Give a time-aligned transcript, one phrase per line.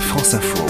[0.00, 0.64] France Info.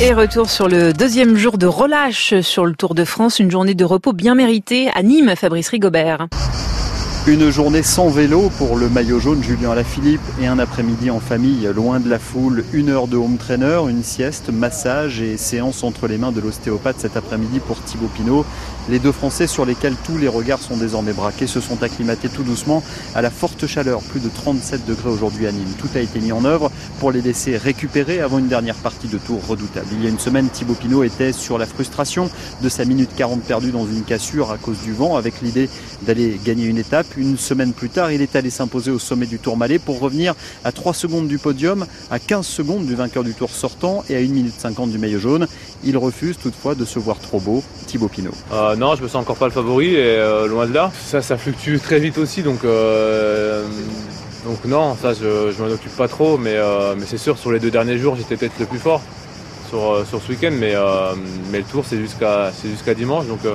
[0.00, 3.74] Et retour sur le deuxième jour de relâche sur le Tour de France, une journée
[3.74, 6.26] de repos bien méritée à Nîmes, Fabrice Rigobert.
[7.28, 11.68] Une journée sans vélo pour le maillot jaune Julien Alaphilippe et un après-midi en famille
[11.72, 12.64] loin de la foule.
[12.72, 16.98] Une heure de home trainer, une sieste, massage et séance entre les mains de l'ostéopathe
[16.98, 18.44] cet après-midi pour Thibaut Pinot.
[18.88, 22.42] Les deux Français sur lesquels tous les regards sont désormais braqués se sont acclimatés tout
[22.42, 22.82] doucement
[23.14, 25.74] à la forte chaleur, plus de 37 degrés aujourd'hui à Nîmes.
[25.78, 29.18] Tout a été mis en œuvre pour les laisser récupérer avant une dernière partie de
[29.18, 29.86] tour redoutable.
[29.92, 32.28] Il y a une semaine, Thibaut Pinot était sur la frustration
[32.60, 35.70] de sa minute 40 perdue dans une cassure à cause du vent avec l'idée
[36.04, 37.06] d'aller gagner une étape.
[37.16, 40.34] Une semaine plus tard, il est allé s'imposer au sommet du Tour Malais pour revenir
[40.64, 44.18] à 3 secondes du podium, à 15 secondes du vainqueur du Tour sortant et à
[44.18, 45.46] 1 minute 50 du maillot jaune.
[45.84, 48.32] Il refuse toutefois de se voir trop beau, Thibaut Pinot.
[48.52, 50.90] Euh, non, je me sens encore pas le favori et euh, loin de là.
[51.04, 53.64] Ça, ça fluctue très vite aussi, donc euh,
[54.46, 57.52] donc non, ça je, je m'en occupe pas trop, mais, euh, mais c'est sûr sur
[57.52, 59.00] les deux derniers jours j'étais peut-être le plus fort
[59.68, 61.12] sur, sur ce week-end, mais, euh,
[61.50, 63.54] mais le tour c'est jusqu'à c'est jusqu'à dimanche, donc euh,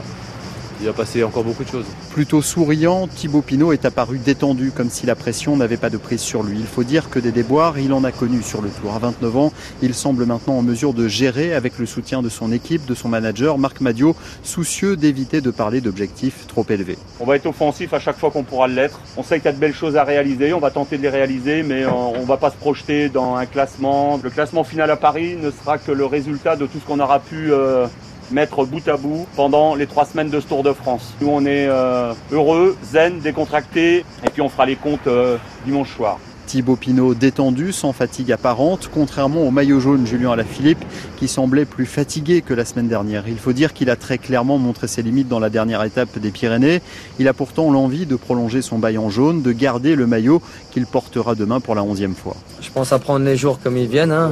[0.80, 1.86] il va passer encore beaucoup de choses.
[2.12, 6.22] Plutôt souriant, Thibaut Pinot est apparu détendu, comme si la pression n'avait pas de prise
[6.22, 6.58] sur lui.
[6.60, 8.94] Il faut dire que des déboires, il en a connu sur le tour.
[8.94, 12.52] À 29 ans, il semble maintenant en mesure de gérer avec le soutien de son
[12.52, 16.98] équipe, de son manager, Marc Madio, soucieux d'éviter de parler d'objectifs trop élevés.
[17.20, 19.02] On va être offensif à chaque fois qu'on pourra l'être.
[19.18, 21.10] On sait qu'il y a de belles choses à réaliser, on va tenter de les
[21.10, 24.20] réaliser, mais on ne va pas se projeter dans un classement.
[24.24, 27.20] Le classement final à Paris ne sera que le résultat de tout ce qu'on aura
[27.20, 27.88] pu euh,
[28.32, 31.14] mettre bout à bout pendant les trois semaines de ce Tour de France.
[31.22, 35.96] Nous, on est euh, heureux, zen, décontracté, et puis on fera les comptes euh, dimanche
[35.96, 36.20] soir.
[36.46, 40.84] Thibaut Pinot détendu, sans fatigue apparente, contrairement au maillot jaune Julien Alaphilippe,
[41.18, 43.26] qui semblait plus fatigué que la semaine dernière.
[43.28, 46.32] Il faut dire qu'il a très clairement montré ses limites dans la dernière étape des
[46.32, 46.82] Pyrénées.
[47.20, 50.42] Il a pourtant l'envie de prolonger son bail en jaune, de garder le maillot
[50.72, 52.38] qu'il portera demain pour la onzième fois.
[52.62, 54.14] Je pense à prendre les jours comme ils viennent.
[54.14, 54.32] hein.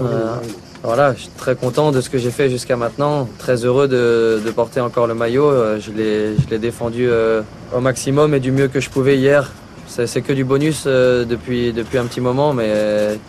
[0.86, 3.28] Voilà, je suis très content de ce que j'ai fait jusqu'à maintenant.
[3.39, 5.49] Très heureux de, porter encore le maillot.
[5.49, 7.42] Euh, Je l'ai défendu euh,
[7.76, 9.52] au maximum et du mieux que je pouvais hier.
[9.87, 12.71] C'est que du bonus euh, depuis, depuis un petit moment, mais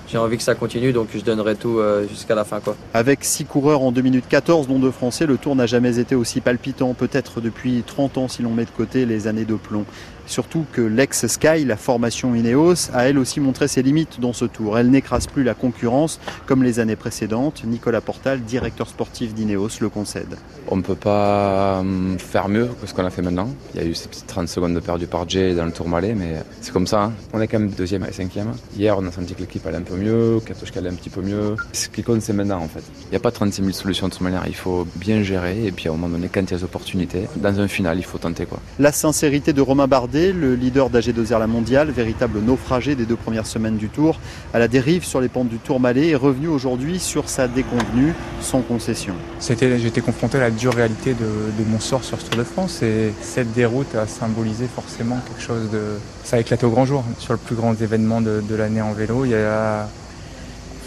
[0.09, 1.81] j'ai envie que ça continue, donc je donnerai tout
[2.11, 2.61] jusqu'à la fin.
[2.61, 2.77] Quoi.
[2.93, 6.15] Avec 6 coureurs en 2 minutes 14, dont deux Français, le tour n'a jamais été
[6.15, 9.85] aussi palpitant, peut-être depuis 30 ans si l'on met de côté les années de plomb.
[10.27, 14.79] Surtout que l'ex-Sky, la formation Ineos, a elle aussi montré ses limites dans ce tour.
[14.79, 17.63] Elle n'écrase plus la concurrence comme les années précédentes.
[17.65, 20.37] Nicolas Portal, directeur sportif d'Ineos, le concède.
[20.69, 23.49] On ne peut pas hum, faire mieux que ce qu'on a fait maintenant.
[23.75, 25.89] Il y a eu ces petites 30 secondes de perdu par Jay dans le tour
[25.89, 27.05] malais, mais c'est comme ça.
[27.05, 27.13] hein.
[27.33, 28.53] On est quand même deuxième et cinquième.
[28.77, 31.21] Hier, on a senti que l'équipe allait un peu mieux, Katoshka allait un petit peu
[31.23, 31.55] mieux.
[31.73, 32.83] Ce qui compte, c'est maintenant en fait.
[33.05, 34.43] Il n'y a pas 36 000 solutions de toute manière.
[34.49, 36.65] Il faut bien gérer et puis à un moment donné, quand il y a des
[36.65, 38.59] opportunités, dans un final, il faut tenter quoi.
[38.79, 43.47] La sincérité de Romain Bardet, le leader d'AG2R La Mondiale, véritable naufragé des deux premières
[43.47, 44.19] semaines du Tour,
[44.55, 48.15] à la dérive sur les pentes du Tour Malais, est revenu aujourd'hui sur sa déconvenue,
[48.41, 49.15] sans concession.
[49.41, 53.13] J'étais confronté à la dure réalité de, mon sort sur ce Tour de France et
[53.21, 55.83] cette déroute a symbolisé forcément quelque chose de...
[56.25, 57.05] Ça a éclaté au grand jour.
[57.19, 59.37] Sur le plus grand événement de, l'année en vélo, il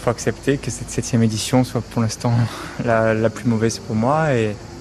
[0.02, 2.32] faut accepter que cette septième édition soit pour l'instant
[2.84, 4.28] la, plus mauvaise pour moi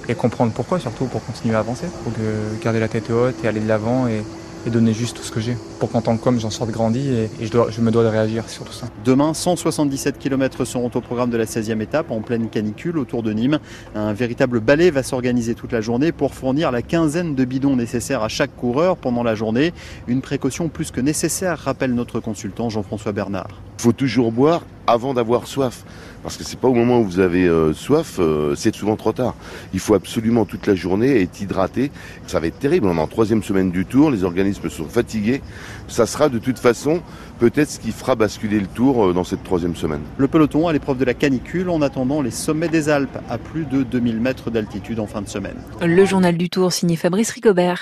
[0.10, 3.48] et comprendre pourquoi surtout pour continuer à avancer, pour que- garder la tête haute et
[3.48, 4.24] aller de l'avant et,
[4.68, 7.08] et donner juste tout ce que j'ai pour qu'en tant que com j'en sorte grandi
[7.08, 8.88] et, et je, dois, je me dois de réagir sur tout ça.
[9.06, 13.32] Demain, 177 km seront au programme de la 16e étape en pleine canicule autour de
[13.32, 13.60] Nîmes.
[13.96, 18.24] Un véritable balai va s'organiser toute la journée pour fournir la quinzaine de bidons nécessaires
[18.24, 19.74] à chaque coureur pendant la journée.
[20.08, 23.62] Une précaution plus que nécessaire, rappelle notre consultant Jean-François Bernard.
[23.80, 25.84] Il faut toujours boire avant d'avoir soif.
[26.22, 29.14] Parce que c'est pas au moment où vous avez euh, soif, euh, c'est souvent trop
[29.14, 29.36] tard.
[29.74, 31.92] Il faut absolument toute la journée être hydraté.
[32.28, 32.88] Ça va être terrible.
[32.88, 35.42] On est en troisième semaine du tour, les organismes sont fatigués.
[35.88, 37.02] Ça sera de toute façon
[37.40, 40.02] peut-être ce qui fera basculer le tour euh, dans cette troisième semaine.
[40.18, 43.64] Le peloton à l'épreuve de la canicule en attendant les sommets des Alpes à plus
[43.64, 45.56] de 2000 mètres d'altitude en fin de semaine.
[45.82, 47.78] Le journal du Tour signé Fabrice Rigobert.